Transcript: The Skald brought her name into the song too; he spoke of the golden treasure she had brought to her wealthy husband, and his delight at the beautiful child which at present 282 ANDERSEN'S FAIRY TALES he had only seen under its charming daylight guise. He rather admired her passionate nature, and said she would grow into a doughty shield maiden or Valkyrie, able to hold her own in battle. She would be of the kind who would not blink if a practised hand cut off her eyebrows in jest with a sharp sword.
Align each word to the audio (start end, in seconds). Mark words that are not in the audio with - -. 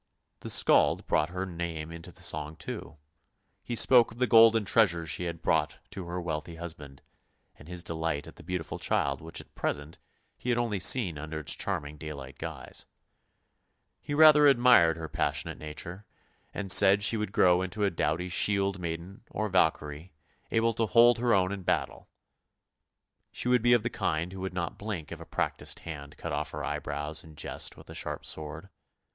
The 0.39 0.49
Skald 0.49 1.05
brought 1.05 1.29
her 1.29 1.45
name 1.45 1.91
into 1.91 2.11
the 2.11 2.23
song 2.23 2.55
too; 2.55 2.97
he 3.63 3.75
spoke 3.75 4.09
of 4.11 4.17
the 4.17 4.25
golden 4.25 4.65
treasure 4.65 5.05
she 5.05 5.25
had 5.25 5.43
brought 5.43 5.77
to 5.91 6.07
her 6.07 6.19
wealthy 6.19 6.55
husband, 6.55 7.03
and 7.55 7.67
his 7.67 7.83
delight 7.83 8.25
at 8.25 8.35
the 8.35 8.41
beautiful 8.41 8.79
child 8.79 9.21
which 9.21 9.39
at 9.39 9.53
present 9.53 9.99
282 10.39 10.57
ANDERSEN'S 10.57 10.93
FAIRY 10.93 11.03
TALES 11.03 11.13
he 11.13 11.13
had 11.13 11.13
only 11.13 11.13
seen 11.13 11.17
under 11.21 11.39
its 11.39 11.53
charming 11.53 11.97
daylight 11.99 12.37
guise. 12.39 12.85
He 14.01 14.13
rather 14.15 14.47
admired 14.47 14.97
her 14.97 15.07
passionate 15.07 15.59
nature, 15.59 16.07
and 16.51 16.71
said 16.71 17.03
she 17.03 17.15
would 17.17 17.31
grow 17.31 17.61
into 17.61 17.83
a 17.83 17.91
doughty 17.91 18.27
shield 18.29 18.79
maiden 18.79 19.21
or 19.29 19.49
Valkyrie, 19.49 20.13
able 20.49 20.73
to 20.73 20.87
hold 20.87 21.19
her 21.19 21.35
own 21.35 21.51
in 21.51 21.61
battle. 21.61 22.09
She 23.31 23.47
would 23.47 23.61
be 23.61 23.73
of 23.73 23.83
the 23.83 23.91
kind 23.91 24.33
who 24.33 24.41
would 24.41 24.55
not 24.55 24.79
blink 24.79 25.11
if 25.11 25.19
a 25.19 25.27
practised 25.27 25.81
hand 25.81 26.17
cut 26.17 26.31
off 26.33 26.49
her 26.49 26.63
eyebrows 26.63 27.23
in 27.23 27.35
jest 27.35 27.77
with 27.77 27.87
a 27.87 27.93
sharp 27.93 28.25
sword. 28.25 28.69